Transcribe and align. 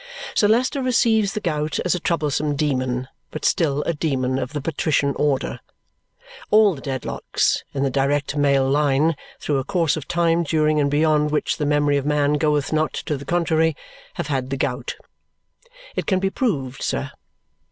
Sir 0.33 0.47
Leicester 0.47 0.81
receives 0.81 1.33
the 1.33 1.39
gout 1.39 1.77
as 1.85 1.93
a 1.93 1.99
troublesome 1.99 2.55
demon, 2.55 3.07
but 3.29 3.45
still 3.45 3.83
a 3.83 3.93
demon 3.93 4.39
of 4.39 4.51
the 4.53 4.59
patrician 4.59 5.13
order. 5.15 5.59
All 6.49 6.73
the 6.73 6.81
Dedlocks, 6.81 7.63
in 7.71 7.83
the 7.83 7.91
direct 7.91 8.35
male 8.35 8.67
line, 8.67 9.15
through 9.39 9.59
a 9.59 9.63
course 9.63 9.95
of 9.95 10.07
time 10.07 10.41
during 10.41 10.79
and 10.79 10.89
beyond 10.89 11.29
which 11.29 11.57
the 11.57 11.67
memory 11.67 11.97
of 11.97 12.05
man 12.07 12.33
goeth 12.39 12.73
not 12.73 12.93
to 12.93 13.15
the 13.15 13.25
contrary, 13.25 13.75
have 14.15 14.25
had 14.25 14.49
the 14.49 14.57
gout. 14.57 14.95
It 15.95 16.07
can 16.07 16.17
be 16.17 16.31
proved, 16.31 16.81
sir. 16.81 17.11